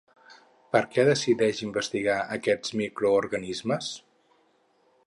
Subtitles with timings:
[0.75, 3.93] Per què decideix investigar aquests microorganismes?